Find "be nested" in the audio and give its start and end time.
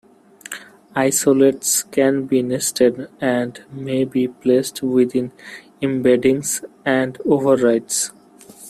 2.25-3.07